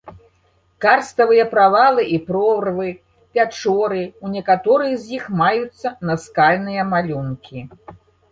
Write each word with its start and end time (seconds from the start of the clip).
Карставыя 0.85 1.43
правалы 1.51 2.05
і 2.15 2.17
прорвы, 2.29 2.87
пячоры, 3.37 4.01
у 4.27 4.33
некаторых 4.37 4.97
з 5.03 5.13
іх 5.19 5.23
маюцца 5.41 5.87
наскальныя 6.11 6.81
малюнкі. 6.97 7.59